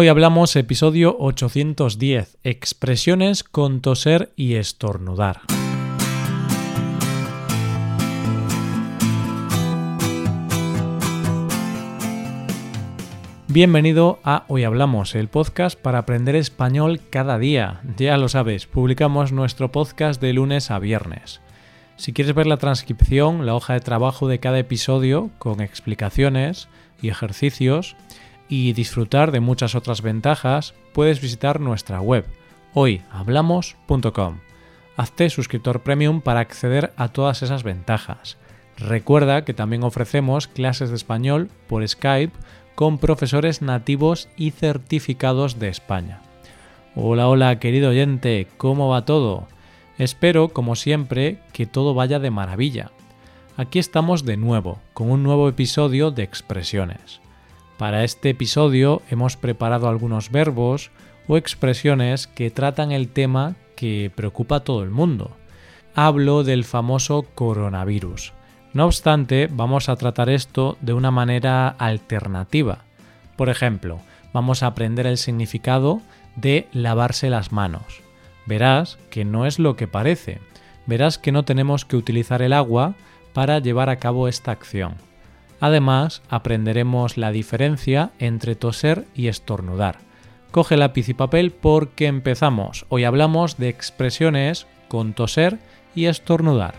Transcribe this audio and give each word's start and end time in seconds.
Hoy 0.00 0.08
hablamos 0.08 0.56
episodio 0.56 1.14
810, 1.18 2.38
expresiones 2.42 3.44
con 3.44 3.82
toser 3.82 4.32
y 4.34 4.54
estornudar. 4.54 5.42
Bienvenido 13.48 14.20
a 14.24 14.44
Hoy 14.48 14.64
Hablamos, 14.64 15.14
el 15.14 15.28
podcast 15.28 15.78
para 15.78 15.98
aprender 15.98 16.34
español 16.34 17.02
cada 17.10 17.38
día. 17.38 17.82
Ya 17.98 18.16
lo 18.16 18.30
sabes, 18.30 18.66
publicamos 18.66 19.32
nuestro 19.32 19.70
podcast 19.70 20.18
de 20.18 20.32
lunes 20.32 20.70
a 20.70 20.78
viernes. 20.78 21.42
Si 21.96 22.14
quieres 22.14 22.34
ver 22.34 22.46
la 22.46 22.56
transcripción, 22.56 23.44
la 23.44 23.54
hoja 23.54 23.74
de 23.74 23.80
trabajo 23.80 24.28
de 24.28 24.40
cada 24.40 24.60
episodio 24.60 25.28
con 25.38 25.60
explicaciones 25.60 26.70
y 27.02 27.10
ejercicios 27.10 27.96
y 28.50 28.74
disfrutar 28.74 29.30
de 29.30 29.40
muchas 29.40 29.74
otras 29.74 30.02
ventajas, 30.02 30.74
puedes 30.92 31.22
visitar 31.22 31.60
nuestra 31.60 32.02
web 32.02 32.26
hoyhablamos.com. 32.74 34.40
Hazte 34.96 35.30
suscriptor 35.30 35.80
premium 35.80 36.20
para 36.20 36.40
acceder 36.40 36.92
a 36.96 37.08
todas 37.08 37.42
esas 37.42 37.62
ventajas. 37.62 38.36
Recuerda 38.76 39.44
que 39.44 39.54
también 39.54 39.84
ofrecemos 39.84 40.46
clases 40.46 40.90
de 40.90 40.96
español 40.96 41.48
por 41.68 41.86
Skype 41.86 42.36
con 42.74 42.98
profesores 42.98 43.62
nativos 43.62 44.28
y 44.36 44.50
certificados 44.50 45.58
de 45.58 45.68
España. 45.68 46.20
Hola, 46.96 47.28
hola, 47.28 47.58
querido 47.60 47.90
oyente, 47.90 48.48
¿cómo 48.56 48.88
va 48.88 49.04
todo? 49.04 49.46
Espero, 49.96 50.48
como 50.48 50.76
siempre, 50.76 51.38
que 51.52 51.66
todo 51.66 51.94
vaya 51.94 52.18
de 52.18 52.30
maravilla. 52.30 52.90
Aquí 53.56 53.78
estamos 53.78 54.24
de 54.24 54.36
nuevo, 54.36 54.78
con 54.92 55.10
un 55.10 55.22
nuevo 55.22 55.48
episodio 55.48 56.10
de 56.10 56.22
expresiones. 56.22 57.20
Para 57.80 58.04
este 58.04 58.28
episodio 58.28 59.00
hemos 59.08 59.38
preparado 59.38 59.88
algunos 59.88 60.30
verbos 60.30 60.90
o 61.26 61.38
expresiones 61.38 62.26
que 62.26 62.50
tratan 62.50 62.92
el 62.92 63.08
tema 63.08 63.56
que 63.74 64.12
preocupa 64.14 64.56
a 64.56 64.60
todo 64.60 64.82
el 64.82 64.90
mundo. 64.90 65.34
Hablo 65.94 66.44
del 66.44 66.64
famoso 66.64 67.22
coronavirus. 67.34 68.34
No 68.74 68.84
obstante, 68.84 69.48
vamos 69.50 69.88
a 69.88 69.96
tratar 69.96 70.28
esto 70.28 70.76
de 70.82 70.92
una 70.92 71.10
manera 71.10 71.68
alternativa. 71.68 72.84
Por 73.38 73.48
ejemplo, 73.48 74.00
vamos 74.34 74.62
a 74.62 74.66
aprender 74.66 75.06
el 75.06 75.16
significado 75.16 76.02
de 76.36 76.68
lavarse 76.74 77.30
las 77.30 77.50
manos. 77.50 78.02
Verás 78.44 78.98
que 79.08 79.24
no 79.24 79.46
es 79.46 79.58
lo 79.58 79.76
que 79.76 79.88
parece. 79.88 80.38
Verás 80.84 81.16
que 81.16 81.32
no 81.32 81.46
tenemos 81.46 81.86
que 81.86 81.96
utilizar 81.96 82.42
el 82.42 82.52
agua 82.52 82.94
para 83.32 83.58
llevar 83.58 83.88
a 83.88 83.96
cabo 83.96 84.28
esta 84.28 84.52
acción. 84.52 84.96
Además, 85.60 86.22
aprenderemos 86.30 87.18
la 87.18 87.30
diferencia 87.32 88.12
entre 88.18 88.54
toser 88.54 89.06
y 89.14 89.28
estornudar. 89.28 89.98
Coge 90.50 90.76
lápiz 90.76 91.08
y 91.10 91.14
papel 91.14 91.52
porque 91.52 92.06
empezamos. 92.06 92.86
Hoy 92.88 93.04
hablamos 93.04 93.58
de 93.58 93.68
expresiones 93.68 94.66
con 94.88 95.12
toser 95.12 95.58
y 95.94 96.06
estornudar. 96.06 96.74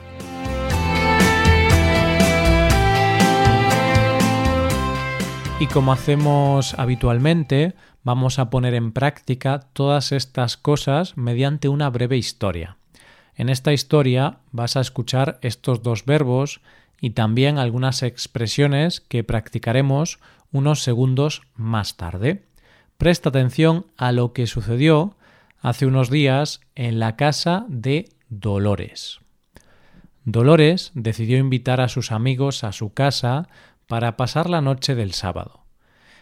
Y 5.60 5.68
como 5.68 5.94
hacemos 5.94 6.74
habitualmente, 6.80 7.76
vamos 8.04 8.40
a 8.40 8.50
poner 8.50 8.74
en 8.74 8.92
práctica 8.92 9.60
todas 9.74 10.12
estas 10.12 10.58
cosas 10.58 11.18
mediante 11.18 11.70
una 11.70 11.88
breve 11.92 12.18
historia. 12.18 12.78
En 13.36 13.48
esta 13.48 13.72
historia 13.72 14.40
vas 14.52 14.76
a 14.76 14.82
escuchar 14.82 15.38
estos 15.44 15.84
dos 15.84 16.06
verbos 16.06 16.62
y 17.02 17.10
también 17.10 17.58
algunas 17.58 18.04
expresiones 18.04 19.02
que 19.02 19.24
practicaremos 19.24 20.20
unos 20.52 20.84
segundos 20.84 21.42
más 21.56 21.98
tarde. 21.98 22.46
Presta 22.98 23.30
atención 23.30 23.88
a 23.98 24.12
lo 24.12 24.32
que 24.32 24.46
sucedió 24.46 25.18
hace 25.60 25.88
unos 25.88 26.12
días 26.12 26.62
en 26.76 27.00
la 27.00 27.16
casa 27.16 27.66
de 27.68 28.10
Dolores. 28.30 29.20
Dolores 30.24 30.92
decidió 30.94 31.40
invitar 31.40 31.82
a 31.82 31.90
sus 31.90 32.12
amigos 32.12 32.64
a 32.64 32.72
su 32.72 32.94
casa 32.94 33.50
para 33.88 34.16
pasar 34.16 34.50
la 34.50 34.62
noche 34.62 34.94
del 34.94 35.14
sábado. 35.14 35.66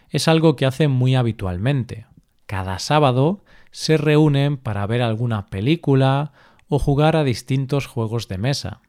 Es 0.08 0.26
algo 0.26 0.56
que 0.56 0.64
hace 0.64 0.88
muy 0.88 1.14
habitualmente. 1.14 2.06
Cada 2.46 2.78
sábado 2.78 3.44
se 3.70 3.98
reúnen 3.98 4.56
para 4.56 4.86
ver 4.86 5.02
alguna 5.02 5.46
película 5.46 6.32
o 6.68 6.78
jugar 6.78 7.16
a 7.16 7.24
distintos 7.24 7.86
juegos 7.86 8.26
de 8.28 8.38
mesa. 8.38 8.80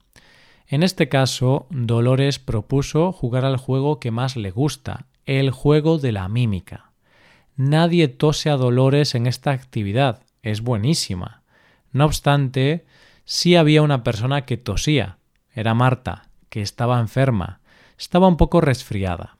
En 0.71 0.83
este 0.83 1.09
caso, 1.09 1.67
Dolores 1.69 2.39
propuso 2.39 3.11
jugar 3.11 3.43
al 3.43 3.57
juego 3.57 3.99
que 3.99 4.09
más 4.09 4.37
le 4.37 4.51
gusta, 4.51 5.05
el 5.25 5.51
juego 5.51 5.97
de 5.97 6.13
la 6.13 6.29
mímica. 6.29 6.91
Nadie 7.57 8.07
tose 8.07 8.49
a 8.49 8.55
Dolores 8.55 9.13
en 9.13 9.27
esta 9.27 9.51
actividad, 9.51 10.23
es 10.43 10.61
buenísima. 10.61 11.41
No 11.91 12.05
obstante, 12.05 12.85
sí 13.25 13.57
había 13.57 13.81
una 13.81 14.05
persona 14.05 14.45
que 14.45 14.55
tosía, 14.55 15.17
era 15.53 15.73
Marta, 15.73 16.29
que 16.47 16.61
estaba 16.61 17.01
enferma, 17.01 17.59
estaba 17.99 18.29
un 18.29 18.37
poco 18.37 18.61
resfriada. 18.61 19.35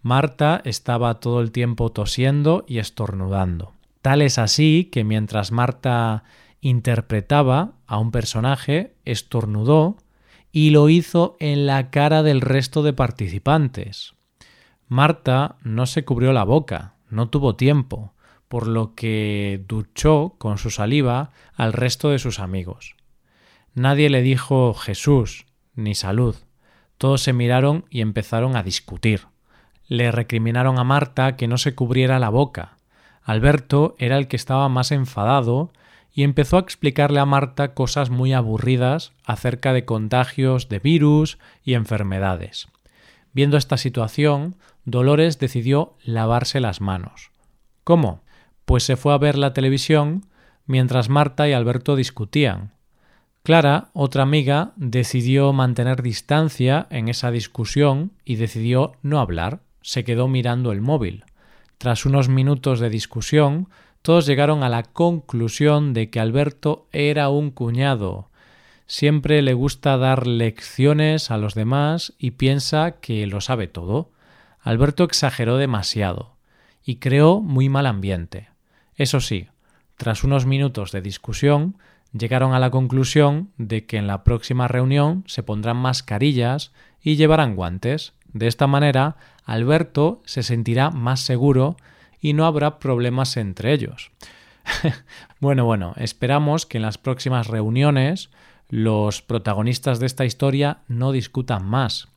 Marta 0.00 0.62
estaba 0.64 1.20
todo 1.20 1.42
el 1.42 1.52
tiempo 1.52 1.92
tosiendo 1.92 2.64
y 2.66 2.78
estornudando. 2.78 3.74
Tal 4.00 4.22
es 4.22 4.38
así 4.38 4.88
que 4.90 5.04
mientras 5.04 5.52
Marta 5.52 6.24
interpretaba 6.62 7.72
a 7.86 7.98
un 7.98 8.10
personaje, 8.10 8.94
estornudó 9.04 9.98
y 10.54 10.70
lo 10.70 10.88
hizo 10.88 11.36
en 11.40 11.66
la 11.66 11.90
cara 11.90 12.22
del 12.22 12.40
resto 12.40 12.84
de 12.84 12.92
participantes. 12.92 14.14
Marta 14.86 15.56
no 15.64 15.84
se 15.84 16.04
cubrió 16.04 16.32
la 16.32 16.44
boca, 16.44 16.94
no 17.10 17.28
tuvo 17.28 17.56
tiempo, 17.56 18.12
por 18.46 18.68
lo 18.68 18.94
que 18.94 19.64
duchó 19.66 20.36
con 20.38 20.58
su 20.58 20.70
saliva 20.70 21.32
al 21.56 21.72
resto 21.72 22.10
de 22.10 22.20
sus 22.20 22.38
amigos. 22.38 22.94
Nadie 23.74 24.08
le 24.08 24.22
dijo 24.22 24.74
Jesús 24.74 25.46
ni 25.74 25.96
salud. 25.96 26.36
Todos 26.98 27.20
se 27.20 27.32
miraron 27.32 27.84
y 27.90 28.00
empezaron 28.00 28.54
a 28.54 28.62
discutir. 28.62 29.22
Le 29.88 30.12
recriminaron 30.12 30.78
a 30.78 30.84
Marta 30.84 31.34
que 31.34 31.48
no 31.48 31.58
se 31.58 31.74
cubriera 31.74 32.20
la 32.20 32.28
boca. 32.28 32.76
Alberto 33.24 33.96
era 33.98 34.18
el 34.18 34.28
que 34.28 34.36
estaba 34.36 34.68
más 34.68 34.92
enfadado 34.92 35.72
y 36.14 36.22
empezó 36.22 36.56
a 36.56 36.60
explicarle 36.60 37.18
a 37.18 37.26
Marta 37.26 37.74
cosas 37.74 38.08
muy 38.08 38.32
aburridas 38.32 39.12
acerca 39.24 39.72
de 39.72 39.84
contagios 39.84 40.68
de 40.68 40.78
virus 40.78 41.38
y 41.64 41.74
enfermedades. 41.74 42.68
Viendo 43.32 43.56
esta 43.56 43.76
situación, 43.76 44.56
Dolores 44.84 45.40
decidió 45.40 45.96
lavarse 46.04 46.60
las 46.60 46.80
manos. 46.80 47.32
¿Cómo? 47.82 48.22
Pues 48.64 48.84
se 48.84 48.96
fue 48.96 49.12
a 49.12 49.18
ver 49.18 49.36
la 49.36 49.52
televisión 49.52 50.26
mientras 50.66 51.08
Marta 51.08 51.48
y 51.48 51.52
Alberto 51.52 51.96
discutían. 51.96 52.72
Clara, 53.42 53.90
otra 53.92 54.22
amiga, 54.22 54.72
decidió 54.76 55.52
mantener 55.52 56.00
distancia 56.00 56.86
en 56.90 57.08
esa 57.08 57.30
discusión 57.30 58.12
y 58.24 58.36
decidió 58.36 58.92
no 59.02 59.20
hablar. 59.20 59.60
Se 59.82 60.04
quedó 60.04 60.28
mirando 60.28 60.72
el 60.72 60.80
móvil. 60.80 61.24
Tras 61.76 62.06
unos 62.06 62.30
minutos 62.30 62.80
de 62.80 62.88
discusión, 62.88 63.68
todos 64.04 64.26
llegaron 64.26 64.62
a 64.62 64.68
la 64.68 64.82
conclusión 64.82 65.94
de 65.94 66.10
que 66.10 66.20
Alberto 66.20 66.86
era 66.92 67.30
un 67.30 67.50
cuñado. 67.50 68.28
Siempre 68.86 69.40
le 69.40 69.54
gusta 69.54 69.96
dar 69.96 70.26
lecciones 70.26 71.30
a 71.30 71.38
los 71.38 71.54
demás 71.54 72.12
y 72.18 72.32
piensa 72.32 73.00
que 73.00 73.26
lo 73.26 73.40
sabe 73.40 73.66
todo. 73.66 74.10
Alberto 74.60 75.04
exageró 75.04 75.56
demasiado 75.56 76.34
y 76.84 76.96
creó 76.96 77.40
muy 77.40 77.70
mal 77.70 77.86
ambiente. 77.86 78.50
Eso 78.94 79.20
sí, 79.20 79.48
tras 79.96 80.22
unos 80.22 80.44
minutos 80.44 80.92
de 80.92 81.00
discusión, 81.00 81.78
llegaron 82.12 82.52
a 82.52 82.58
la 82.58 82.68
conclusión 82.68 83.52
de 83.56 83.86
que 83.86 83.96
en 83.96 84.06
la 84.06 84.22
próxima 84.22 84.68
reunión 84.68 85.24
se 85.26 85.42
pondrán 85.42 85.78
mascarillas 85.78 86.72
y 87.02 87.16
llevarán 87.16 87.56
guantes. 87.56 88.12
De 88.34 88.48
esta 88.48 88.66
manera, 88.66 89.16
Alberto 89.46 90.20
se 90.26 90.42
sentirá 90.42 90.90
más 90.90 91.20
seguro 91.20 91.78
y 92.24 92.32
no 92.32 92.46
habrá 92.46 92.78
problemas 92.78 93.36
entre 93.36 93.74
ellos. 93.74 94.10
bueno, 95.40 95.66
bueno, 95.66 95.92
esperamos 95.98 96.64
que 96.64 96.78
en 96.78 96.82
las 96.82 96.96
próximas 96.96 97.48
reuniones 97.48 98.30
los 98.70 99.20
protagonistas 99.20 100.00
de 100.00 100.06
esta 100.06 100.24
historia 100.24 100.78
no 100.88 101.12
discutan 101.12 101.66
más. 101.66 102.08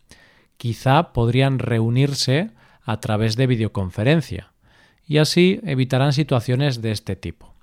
Quizá 0.55 1.11
podrían 1.11 1.59
reunirse 1.59 2.51
a 2.83 3.01
través 3.01 3.35
de 3.35 3.47
videoconferencia 3.47 4.53
y 5.05 5.17
así 5.17 5.59
evitarán 5.65 6.13
situaciones 6.13 6.81
de 6.81 6.91
este 6.91 7.17
tipo. 7.17 7.53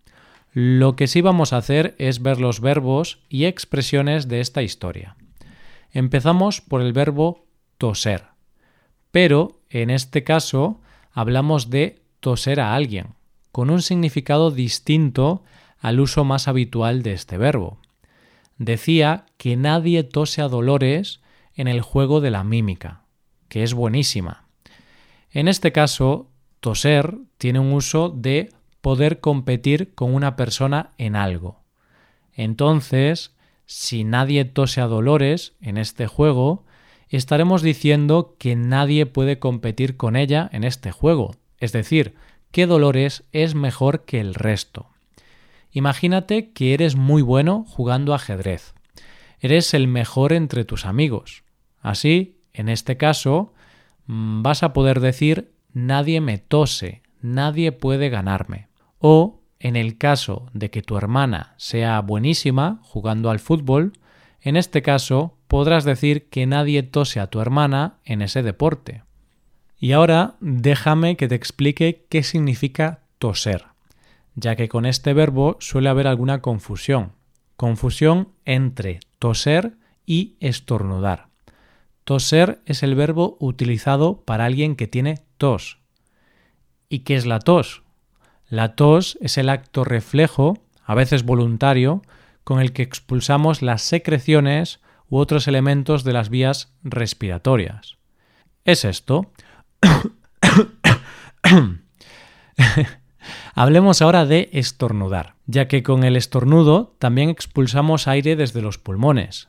Lo 0.53 0.97
que 0.97 1.07
sí 1.07 1.23
vamos 1.23 1.55
a 1.55 1.57
hacer 1.57 1.95
es 1.97 2.21
ver 2.21 2.41
los 2.41 2.61
verbos 2.61 3.21
y 3.31 3.47
expresiones 3.47 4.29
de 4.29 4.41
esta 4.41 4.61
historia. 4.63 5.17
Empezamos 5.93 6.61
por 6.61 6.83
el 6.83 6.93
verbo 6.93 7.47
toser, 7.79 8.25
pero 9.13 9.63
en 9.71 9.89
este 9.89 10.25
caso 10.25 10.83
hablamos 11.15 11.71
de 11.71 12.04
toser 12.25 12.59
a 12.59 12.75
alguien, 12.75 13.09
con 13.53 13.69
un 13.69 13.83
significado 13.83 14.51
distinto 14.51 15.43
al 15.79 16.01
uso 16.01 16.25
más 16.25 16.49
habitual 16.49 17.03
de 17.03 17.13
este 17.13 17.37
verbo. 17.37 17.77
Decía 18.57 19.27
que 19.37 19.57
nadie 19.57 20.05
tose 20.05 20.41
a 20.41 20.49
Dolores 20.49 21.21
en 21.55 21.69
el 21.69 21.83
juego 21.83 22.23
de 22.23 22.31
la 22.31 22.43
mímica, 22.43 23.03
que 23.51 23.63
es 23.63 23.75
buenísima. 23.75 24.47
En 25.33 25.49
este 25.49 25.71
caso, 25.71 26.31
toser 26.61 27.19
tiene 27.37 27.59
un 27.59 27.75
uso 27.75 28.09
de 28.09 28.55
poder 28.81 29.21
competir 29.21 29.95
con 29.95 30.15
una 30.15 30.35
persona 30.35 30.93
en 30.97 31.17
algo. 31.17 31.61
Entonces, 32.33 33.37
si 33.67 34.03
nadie 34.03 34.47
tose 34.47 34.81
a 34.81 34.87
Dolores 34.87 35.57
en 35.61 35.77
este 35.77 36.07
juego, 36.07 36.65
estaremos 37.11 37.61
diciendo 37.61 38.35
que 38.39 38.57
nadie 38.57 39.05
puede 39.05 39.39
competir 39.39 39.99
con 39.99 40.17
ella 40.17 40.49
en 40.55 40.65
este 40.65 40.91
juego, 40.91 41.37
es 41.65 41.73
decir, 41.73 42.15
que 42.51 42.67
Dolores 42.67 43.25
es 43.33 43.55
mejor 43.55 44.05
que 44.05 44.21
el 44.21 44.35
resto. 44.35 44.91
Imagínate 45.73 46.53
que 46.53 46.73
eres 46.73 46.95
muy 46.95 47.21
bueno 47.21 47.65
jugando 47.67 48.15
ajedrez. 48.15 48.75
Eres 49.41 49.75
el 49.75 49.89
mejor 49.89 50.33
entre 50.33 50.65
tus 50.65 50.87
amigos. 50.87 51.43
Así, 51.81 52.39
en 52.53 52.69
este 52.69 52.97
caso, 52.97 53.53
mm, 54.07 54.43
vas 54.43 54.63
a 54.63 54.73
poder 54.73 55.01
decir 55.01 55.53
nadie 55.73 56.21
me 56.21 56.39
tose, 56.39 57.03
nadie 57.21 57.73
puede 57.73 58.09
ganarme. 58.09 58.69
O, 58.99 59.43
en 59.59 59.75
el 59.75 59.99
caso 59.99 60.47
de 60.53 60.71
que 60.71 60.83
tu 60.83 60.97
hermana 60.97 61.55
sea 61.57 62.01
buenísima 62.01 62.79
jugando 62.83 63.31
al 63.31 63.41
fútbol, 63.41 63.95
en 64.41 64.57
este 64.57 64.83
caso 64.83 65.39
podrás 65.49 65.85
decir 65.85 66.29
que 66.29 66.47
nadie 66.47 66.83
tose 66.83 67.19
a 67.19 67.27
tu 67.27 67.41
hermana 67.41 67.99
en 68.05 68.23
ese 68.23 68.43
deporte. 68.43 69.03
Y 69.85 69.93
ahora 69.93 70.37
déjame 70.41 71.19
que 71.19 71.29
te 71.29 71.35
explique 71.35 72.07
qué 72.09 72.23
significa 72.23 73.01
toser, 73.19 73.67
ya 74.35 74.57
que 74.57 74.67
con 74.67 74.87
este 74.87 75.13
verbo 75.13 75.59
suele 75.61 75.91
haber 75.91 76.07
alguna 76.07 76.41
confusión. 76.41 77.13
Confusión 77.57 78.31
entre 78.47 79.01
toser 79.19 79.77
y 80.07 80.37
estornudar. 80.41 81.27
Toser 82.05 82.63
es 82.65 82.83
el 82.83 82.95
verbo 82.95 83.37
utilizado 83.41 84.23
para 84.23 84.47
alguien 84.47 84.75
que 84.75 84.87
tiene 84.87 85.19
tos. 85.37 85.81
¿Y 86.89 87.01
qué 87.01 87.17
es 87.17 87.27
la 87.27 87.39
tos? 87.39 87.83
La 88.49 88.77
tos 88.77 89.19
es 89.21 89.37
el 89.37 89.51
acto 89.51 89.85
reflejo, 89.85 90.57
a 90.83 90.95
veces 90.95 91.25
voluntario, 91.25 92.01
con 92.43 92.59
el 92.59 92.73
que 92.73 92.85
expulsamos 92.85 93.61
las 93.61 93.83
secreciones 93.83 94.81
u 95.11 95.19
otros 95.19 95.47
elementos 95.47 96.05
de 96.05 96.15
las 96.15 96.31
vías 96.31 96.73
respiratorias. 96.85 97.99
Es 98.65 98.87
esto. 98.87 99.31
Hablemos 103.55 104.03
ahora 104.03 104.27
de 104.27 104.51
estornudar, 104.53 105.37
ya 105.47 105.69
que 105.69 105.83
con 105.83 106.05
el 106.05 106.17
estornudo 106.17 106.95
también 106.99 107.31
expulsamos 107.31 108.09
aire 108.09 108.37
desde 108.37 108.63
los 108.63 108.79
pulmones, 108.79 109.49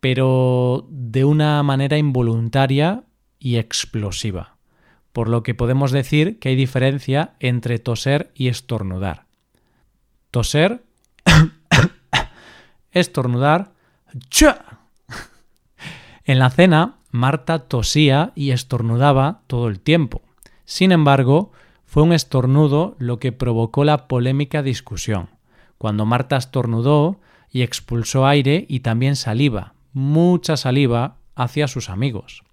pero 0.00 0.86
de 0.90 1.24
una 1.24 1.62
manera 1.62 1.98
involuntaria 1.98 3.04
y 3.38 3.56
explosiva, 3.56 4.56
por 5.12 5.28
lo 5.28 5.42
que 5.42 5.54
podemos 5.54 5.92
decir 5.92 6.38
que 6.38 6.50
hay 6.50 6.56
diferencia 6.56 7.34
entre 7.40 7.78
toser 7.78 8.30
y 8.34 8.48
estornudar. 8.48 9.26
Toser, 10.30 10.84
estornudar, 12.92 13.72
En 16.24 16.38
la 16.38 16.50
cena, 16.50 16.99
Marta 17.10 17.60
tosía 17.60 18.32
y 18.34 18.50
estornudaba 18.50 19.42
todo 19.46 19.68
el 19.68 19.80
tiempo. 19.80 20.22
Sin 20.64 20.92
embargo, 20.92 21.52
fue 21.84 22.04
un 22.04 22.12
estornudo 22.12 22.94
lo 22.98 23.18
que 23.18 23.32
provocó 23.32 23.84
la 23.84 24.06
polémica 24.06 24.62
discusión, 24.62 25.28
cuando 25.76 26.06
Marta 26.06 26.36
estornudó 26.36 27.20
y 27.50 27.62
expulsó 27.62 28.26
aire 28.26 28.64
y 28.68 28.80
también 28.80 29.16
saliva, 29.16 29.74
mucha 29.92 30.56
saliva 30.56 31.16
hacia 31.34 31.66
sus 31.66 31.90
amigos. 31.90 32.44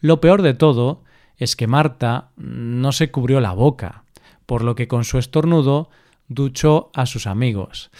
Lo 0.00 0.20
peor 0.20 0.42
de 0.42 0.52
todo 0.52 1.02
es 1.38 1.56
que 1.56 1.66
Marta 1.66 2.28
no 2.36 2.92
se 2.92 3.10
cubrió 3.10 3.40
la 3.40 3.52
boca, 3.52 4.04
por 4.44 4.62
lo 4.62 4.74
que 4.74 4.86
con 4.86 5.04
su 5.04 5.18
estornudo 5.18 5.88
duchó 6.28 6.90
a 6.94 7.06
sus 7.06 7.26
amigos. 7.26 7.90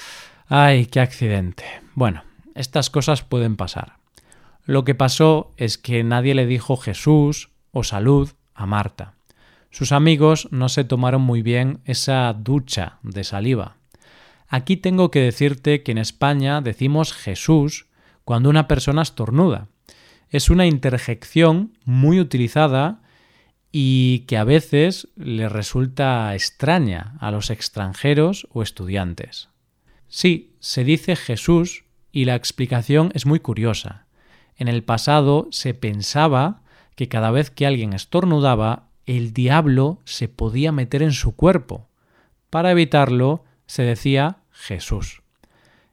¡Ay, 0.48 0.86
qué 0.86 1.00
accidente! 1.00 1.64
Bueno, 1.94 2.22
estas 2.54 2.90
cosas 2.90 3.22
pueden 3.22 3.56
pasar. 3.56 4.03
Lo 4.64 4.84
que 4.84 4.94
pasó 4.94 5.52
es 5.56 5.76
que 5.76 6.02
nadie 6.04 6.34
le 6.34 6.46
dijo 6.46 6.76
Jesús 6.76 7.50
o 7.70 7.84
salud 7.84 8.30
a 8.54 8.66
Marta. 8.66 9.14
Sus 9.70 9.92
amigos 9.92 10.48
no 10.52 10.68
se 10.68 10.84
tomaron 10.84 11.22
muy 11.22 11.42
bien 11.42 11.80
esa 11.84 12.32
ducha 12.32 12.98
de 13.02 13.24
saliva. 13.24 13.76
Aquí 14.48 14.76
tengo 14.76 15.10
que 15.10 15.20
decirte 15.20 15.82
que 15.82 15.92
en 15.92 15.98
España 15.98 16.60
decimos 16.60 17.12
Jesús 17.12 17.86
cuando 18.24 18.48
una 18.48 18.68
persona 18.68 19.02
estornuda. 19.02 19.68
Es 20.30 20.48
una 20.48 20.66
interjección 20.66 21.76
muy 21.84 22.20
utilizada 22.20 23.02
y 23.72 24.20
que 24.20 24.36
a 24.36 24.44
veces 24.44 25.08
le 25.16 25.48
resulta 25.48 26.32
extraña 26.34 27.14
a 27.18 27.32
los 27.32 27.50
extranjeros 27.50 28.46
o 28.52 28.62
estudiantes. 28.62 29.48
Sí, 30.08 30.54
se 30.60 30.84
dice 30.84 31.16
Jesús 31.16 31.84
y 32.12 32.24
la 32.24 32.36
explicación 32.36 33.10
es 33.14 33.26
muy 33.26 33.40
curiosa. 33.40 34.03
En 34.56 34.68
el 34.68 34.82
pasado 34.82 35.48
se 35.50 35.74
pensaba 35.74 36.62
que 36.94 37.08
cada 37.08 37.30
vez 37.30 37.50
que 37.50 37.66
alguien 37.66 37.92
estornudaba, 37.92 38.84
el 39.06 39.32
diablo 39.32 40.00
se 40.04 40.28
podía 40.28 40.72
meter 40.72 41.02
en 41.02 41.12
su 41.12 41.34
cuerpo. 41.34 41.88
Para 42.50 42.70
evitarlo, 42.70 43.44
se 43.66 43.82
decía 43.82 44.38
Jesús. 44.52 45.22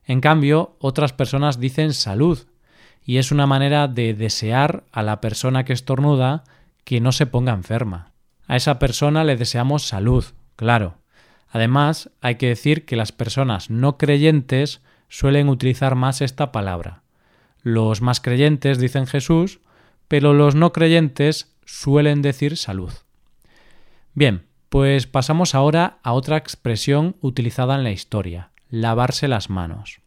En 0.06 0.22
cambio, 0.22 0.76
otras 0.80 1.14
personas 1.14 1.60
dicen 1.60 1.94
salud, 1.94 2.40
y 3.04 3.18
es 3.18 3.32
una 3.32 3.48
manera 3.48 3.88
de 3.88 4.14
desear 4.14 4.84
a 4.92 5.02
la 5.02 5.22
persona 5.22 5.66
que 5.66 5.74
estornuda 5.74 6.44
que 6.84 7.02
no 7.02 7.12
se 7.12 7.26
ponga 7.26 7.54
enferma. 7.54 8.12
A 8.48 8.56
esa 8.56 8.80
persona 8.80 9.24
le 9.24 9.38
deseamos 9.38 9.88
salud, 9.88 10.26
claro. 10.56 10.98
Además, 11.50 12.10
hay 12.22 12.36
que 12.36 12.48
decir 12.48 12.86
que 12.86 12.96
las 12.96 13.12
personas 13.12 13.70
no 13.70 13.98
creyentes 13.98 14.82
suelen 15.10 15.50
utilizar 15.50 15.96
más 15.96 16.22
esta 16.22 16.52
palabra. 16.52 17.02
Los 17.64 18.02
más 18.02 18.22
creyentes 18.22 18.80
dicen 18.80 19.08
Jesús, 19.08 19.60
pero 20.08 20.34
los 20.34 20.56
no 20.56 20.74
creyentes 20.74 21.56
suelen 21.66 22.22
decir 22.22 22.58
salud. 22.58 22.92
Bien, 24.14 24.46
pues 24.70 25.06
pasamos 25.08 25.54
ahora 25.54 26.00
a 26.04 26.14
otra 26.14 26.38
expresión 26.38 27.16
utilizada 27.22 27.76
en 27.76 27.84
la 27.84 27.92
historia, 27.92 28.52
lavarse 28.70 29.28
las 29.28 29.50
manos. 29.50 30.00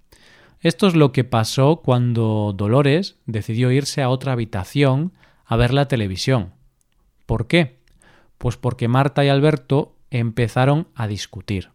Esto 0.61 0.87
es 0.87 0.95
lo 0.95 1.13
que 1.13 1.25
pasó 1.25 1.83
cuando 1.85 2.55
Dolores 2.57 3.17
decidió 3.27 3.71
irse 3.71 4.03
a 4.03 4.09
otra 4.09 4.33
habitación 4.33 5.13
a 5.45 5.57
ver 5.57 5.75
la 5.75 5.89
televisión. 5.89 6.55
¿Por 7.27 7.47
qué? 7.47 7.81
Pues 8.39 8.57
porque 8.57 8.89
Marta 8.89 9.25
y 9.25 9.29
Alberto 9.29 9.95
empezaron 10.11 10.89
a 10.95 11.07
discutir. 11.07 11.74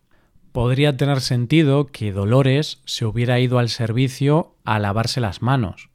Podría 0.51 0.97
tener 0.97 1.21
sentido 1.21 1.87
que 1.87 2.11
Dolores 2.11 2.81
se 2.85 3.05
hubiera 3.05 3.39
ido 3.39 3.59
al 3.59 3.69
servicio 3.69 4.55
a 4.65 4.79
lavarse 4.79 5.21
las 5.21 5.41
manos. 5.41 5.89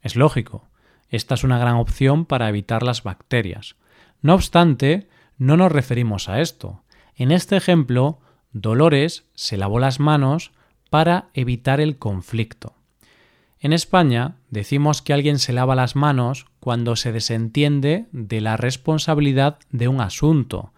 Es 0.00 0.16
lógico. 0.16 0.68
Esta 1.08 1.34
es 1.34 1.44
una 1.44 1.58
gran 1.58 1.76
opción 1.76 2.24
para 2.24 2.48
evitar 2.48 2.82
las 2.82 3.04
bacterias. 3.04 3.76
No 4.20 4.34
obstante, 4.34 5.08
no 5.38 5.56
nos 5.56 5.70
referimos 5.70 6.28
a 6.28 6.40
esto. 6.40 6.82
En 7.14 7.30
este 7.30 7.56
ejemplo, 7.56 8.18
Dolores 8.52 9.28
se 9.34 9.56
lavó 9.56 9.78
las 9.78 10.00
manos 10.00 10.52
para 10.90 11.28
evitar 11.34 11.80
el 11.80 11.98
conflicto. 11.98 12.74
En 13.60 13.72
España 13.72 14.36
decimos 14.50 15.02
que 15.02 15.12
alguien 15.12 15.38
se 15.38 15.52
lava 15.52 15.76
las 15.76 15.94
manos 15.94 16.46
cuando 16.58 16.96
se 16.96 17.12
desentiende 17.12 18.06
de 18.10 18.40
la 18.40 18.56
responsabilidad 18.56 19.58
de 19.70 19.86
un 19.86 20.00
asunto, 20.00 20.72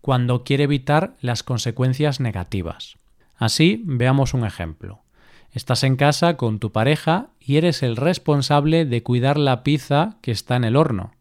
cuando 0.00 0.44
quiere 0.44 0.64
evitar 0.64 1.14
las 1.20 1.42
consecuencias 1.42 2.20
negativas. 2.20 2.96
Así, 3.36 3.82
veamos 3.84 4.34
un 4.34 4.44
ejemplo. 4.44 5.02
Estás 5.52 5.82
en 5.84 5.96
casa 5.96 6.36
con 6.36 6.58
tu 6.58 6.72
pareja 6.72 7.28
y 7.40 7.56
eres 7.56 7.82
el 7.82 7.96
responsable 7.96 8.84
de 8.84 9.02
cuidar 9.02 9.38
la 9.38 9.62
pizza 9.62 10.16
que 10.20 10.30
está 10.30 10.56
en 10.56 10.64
el 10.64 10.76
horno. 10.76 11.12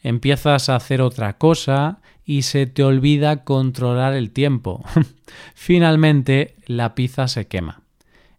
Empiezas 0.00 0.68
a 0.68 0.76
hacer 0.76 1.00
otra 1.00 1.38
cosa 1.38 2.00
y 2.24 2.42
se 2.42 2.66
te 2.66 2.82
olvida 2.82 3.44
controlar 3.44 4.14
el 4.14 4.30
tiempo. 4.30 4.84
Finalmente, 5.54 6.56
la 6.66 6.94
pizza 6.94 7.28
se 7.28 7.46
quema. 7.46 7.82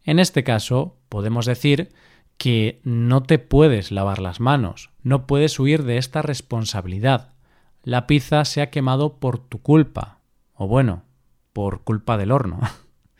En 0.03 0.19
este 0.19 0.43
caso, 0.43 0.97
podemos 1.07 1.45
decir 1.45 1.89
que 2.37 2.81
no 2.83 3.23
te 3.23 3.39
puedes 3.39 3.91
lavar 3.91 4.19
las 4.19 4.39
manos, 4.39 4.89
no 5.03 5.25
puedes 5.27 5.57
huir 5.59 5.83
de 5.83 5.97
esta 5.97 6.21
responsabilidad. 6.21 7.32
La 7.83 8.07
pizza 8.07 8.45
se 8.45 8.61
ha 8.61 8.69
quemado 8.69 9.19
por 9.19 9.37
tu 9.37 9.61
culpa, 9.61 10.19
o 10.53 10.67
bueno, 10.67 11.03
por 11.53 11.83
culpa 11.83 12.17
del 12.17 12.31
horno. 12.31 12.59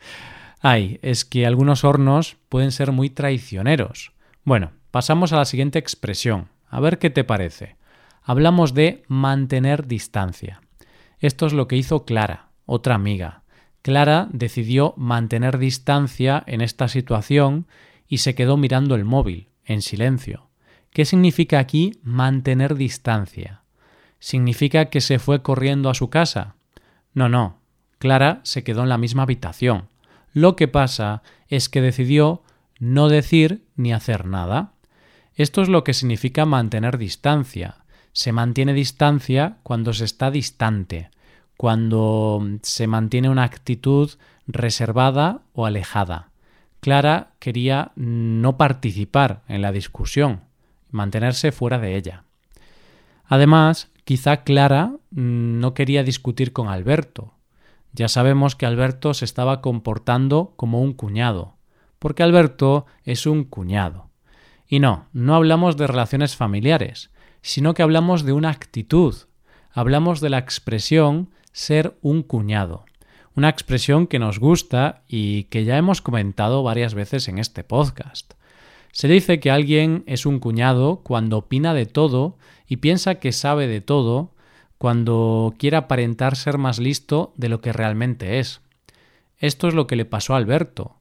Ay, 0.60 0.98
es 1.02 1.24
que 1.24 1.46
algunos 1.46 1.84
hornos 1.84 2.36
pueden 2.48 2.72
ser 2.72 2.90
muy 2.90 3.10
traicioneros. 3.10 4.12
Bueno, 4.44 4.72
pasamos 4.90 5.32
a 5.32 5.36
la 5.36 5.44
siguiente 5.44 5.78
expresión, 5.78 6.48
a 6.68 6.80
ver 6.80 6.98
qué 6.98 7.10
te 7.10 7.24
parece 7.24 7.76
hablamos 8.24 8.74
de 8.74 9.04
mantener 9.06 9.86
distancia. 9.86 10.62
Esto 11.18 11.46
es 11.46 11.52
lo 11.52 11.68
que 11.68 11.76
hizo 11.76 12.04
Clara, 12.04 12.48
otra 12.66 12.94
amiga. 12.94 13.44
Clara 13.82 14.28
decidió 14.32 14.94
mantener 14.96 15.58
distancia 15.58 16.42
en 16.46 16.62
esta 16.62 16.88
situación 16.88 17.66
y 18.08 18.18
se 18.18 18.34
quedó 18.34 18.56
mirando 18.56 18.94
el 18.94 19.04
móvil, 19.04 19.50
en 19.64 19.82
silencio. 19.82 20.48
¿Qué 20.90 21.04
significa 21.04 21.58
aquí 21.58 21.98
mantener 22.02 22.74
distancia? 22.76 23.63
¿Significa 24.24 24.86
que 24.86 25.02
se 25.02 25.18
fue 25.18 25.42
corriendo 25.42 25.90
a 25.90 25.94
su 25.94 26.08
casa? 26.08 26.54
No, 27.12 27.28
no. 27.28 27.58
Clara 27.98 28.40
se 28.42 28.64
quedó 28.64 28.82
en 28.82 28.88
la 28.88 28.96
misma 28.96 29.24
habitación. 29.24 29.88
Lo 30.32 30.56
que 30.56 30.66
pasa 30.66 31.22
es 31.48 31.68
que 31.68 31.82
decidió 31.82 32.42
no 32.78 33.10
decir 33.10 33.66
ni 33.76 33.92
hacer 33.92 34.24
nada. 34.24 34.72
Esto 35.34 35.60
es 35.60 35.68
lo 35.68 35.84
que 35.84 35.92
significa 35.92 36.46
mantener 36.46 36.96
distancia. 36.96 37.84
Se 38.14 38.32
mantiene 38.32 38.72
distancia 38.72 39.58
cuando 39.62 39.92
se 39.92 40.06
está 40.06 40.30
distante, 40.30 41.10
cuando 41.58 42.42
se 42.62 42.86
mantiene 42.86 43.28
una 43.28 43.44
actitud 43.44 44.10
reservada 44.46 45.42
o 45.52 45.66
alejada. 45.66 46.30
Clara 46.80 47.32
quería 47.40 47.92
no 47.94 48.56
participar 48.56 49.42
en 49.48 49.60
la 49.60 49.70
discusión, 49.70 50.40
mantenerse 50.90 51.52
fuera 51.52 51.78
de 51.78 51.94
ella. 51.94 52.24
Además, 53.26 53.90
quizá 54.04 54.44
Clara 54.44 54.96
no 55.10 55.74
quería 55.74 56.02
discutir 56.02 56.52
con 56.52 56.68
Alberto. 56.68 57.34
Ya 57.92 58.08
sabemos 58.08 58.56
que 58.56 58.66
Alberto 58.66 59.14
se 59.14 59.24
estaba 59.24 59.60
comportando 59.60 60.52
como 60.56 60.80
un 60.80 60.92
cuñado, 60.92 61.56
porque 61.98 62.22
Alberto 62.22 62.86
es 63.04 63.26
un 63.26 63.44
cuñado. 63.44 64.10
Y 64.66 64.80
no, 64.80 65.06
no 65.12 65.34
hablamos 65.34 65.76
de 65.76 65.86
relaciones 65.86 66.36
familiares, 66.36 67.10
sino 67.42 67.74
que 67.74 67.82
hablamos 67.82 68.24
de 68.24 68.32
una 68.32 68.50
actitud, 68.50 69.14
hablamos 69.70 70.20
de 70.20 70.30
la 70.30 70.38
expresión 70.38 71.30
ser 71.52 71.96
un 72.00 72.22
cuñado 72.22 72.84
una 73.36 73.48
expresión 73.48 74.06
que 74.06 74.18
nos 74.18 74.38
gusta 74.38 75.02
y 75.08 75.44
que 75.44 75.64
ya 75.64 75.76
hemos 75.76 76.00
comentado 76.00 76.62
varias 76.62 76.94
veces 76.94 77.28
en 77.28 77.38
este 77.38 77.64
podcast. 77.64 78.34
Se 78.94 79.08
dice 79.08 79.40
que 79.40 79.50
alguien 79.50 80.04
es 80.06 80.24
un 80.24 80.38
cuñado 80.38 81.00
cuando 81.02 81.38
opina 81.38 81.74
de 81.74 81.84
todo 81.84 82.38
y 82.68 82.76
piensa 82.76 83.16
que 83.16 83.32
sabe 83.32 83.66
de 83.66 83.80
todo, 83.80 84.30
cuando 84.78 85.52
quiere 85.58 85.76
aparentar 85.76 86.36
ser 86.36 86.58
más 86.58 86.78
listo 86.78 87.32
de 87.36 87.48
lo 87.48 87.60
que 87.60 87.72
realmente 87.72 88.38
es. 88.38 88.60
Esto 89.36 89.66
es 89.66 89.74
lo 89.74 89.88
que 89.88 89.96
le 89.96 90.04
pasó 90.04 90.34
a 90.34 90.36
Alberto, 90.36 90.94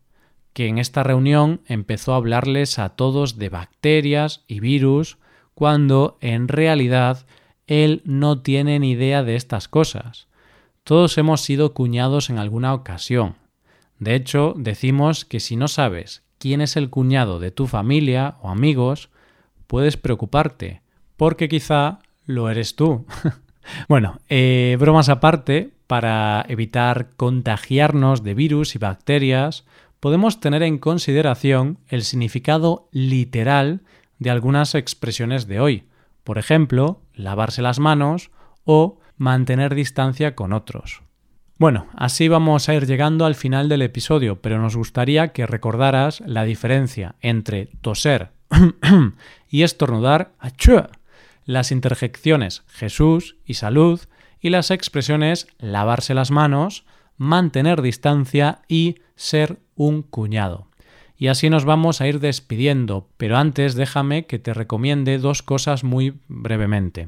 que 0.54 0.66
en 0.66 0.80
esta 0.80 1.04
reunión 1.04 1.62
empezó 1.68 2.14
a 2.14 2.18
hablarles 2.18 2.80
a 2.80 2.90
todos 2.90 3.38
de 3.38 3.50
bacterias 3.50 4.44
y 4.48 4.60
virus, 4.60 5.20
cuando 5.54 6.18
en 6.20 6.48
realidad 6.48 7.28
él 7.68 8.02
no 8.06 8.42
tiene 8.42 8.80
ni 8.80 8.94
idea 8.94 9.22
de 9.22 9.36
estas 9.36 9.68
cosas. 9.68 10.28
Todos 10.84 11.16
hemos 11.20 11.42
sido 11.42 11.76
cuñados 11.76 12.32
en 12.32 12.40
alguna 12.40 12.74
ocasión. 12.74 13.36
De 14.00 14.16
hecho, 14.16 14.56
decimos 14.58 15.26
que 15.26 15.40
si 15.40 15.56
no 15.56 15.68
sabes 15.68 16.23
quién 16.44 16.60
es 16.60 16.76
el 16.76 16.90
cuñado 16.90 17.40
de 17.40 17.52
tu 17.52 17.68
familia 17.68 18.36
o 18.42 18.50
amigos, 18.50 19.08
puedes 19.66 19.96
preocuparte, 19.96 20.82
porque 21.16 21.48
quizá 21.48 22.00
lo 22.26 22.50
eres 22.50 22.76
tú. 22.76 23.06
bueno, 23.88 24.20
eh, 24.28 24.76
bromas 24.78 25.08
aparte, 25.08 25.72
para 25.88 26.46
evitar 26.50 27.12
contagiarnos 27.16 28.26
de 28.26 28.34
virus 28.34 28.76
y 28.76 28.78
bacterias, 28.78 29.64
podemos 30.02 30.42
tener 30.42 30.64
en 30.64 30.80
consideración 30.80 31.78
el 31.88 32.04
significado 32.04 32.90
literal 32.92 33.80
de 34.20 34.30
algunas 34.30 34.76
expresiones 34.76 35.48
de 35.48 35.62
hoy. 35.62 35.88
Por 36.26 36.38
ejemplo, 36.38 37.00
lavarse 37.14 37.62
las 37.62 37.80
manos 37.80 38.32
o 38.66 39.00
mantener 39.16 39.76
distancia 39.76 40.36
con 40.36 40.52
otros. 40.52 41.03
Bueno, 41.64 41.88
así 41.96 42.28
vamos 42.28 42.68
a 42.68 42.76
ir 42.76 42.86
llegando 42.86 43.26
al 43.26 43.36
final 43.36 43.70
del 43.70 43.84
episodio, 43.84 44.42
pero 44.42 44.60
nos 44.60 44.76
gustaría 44.76 45.30
que 45.30 45.48
recordaras 45.48 46.22
la 46.26 46.44
diferencia 46.44 47.16
entre 47.22 47.68
toser 47.80 48.32
y 49.50 49.64
estornudar, 49.64 50.34
las 51.46 51.72
interjecciones 51.72 52.64
Jesús 52.68 53.38
y 53.46 53.54
salud 53.54 54.02
y 54.42 54.50
las 54.50 54.72
expresiones 54.72 55.48
lavarse 55.58 56.14
las 56.14 56.32
manos, 56.32 56.84
mantener 57.16 57.82
distancia 57.82 58.60
y 58.68 58.96
ser 59.16 59.60
un 59.76 60.02
cuñado. 60.02 60.68
Y 61.18 61.28
así 61.30 61.50
nos 61.50 61.64
vamos 61.64 62.02
a 62.02 62.08
ir 62.10 62.20
despidiendo, 62.20 63.08
pero 63.16 63.38
antes 63.38 63.76
déjame 63.76 64.26
que 64.26 64.38
te 64.38 64.54
recomiende 64.54 65.18
dos 65.18 65.42
cosas 65.42 65.86
muy 65.86 66.20
brevemente. 66.28 67.08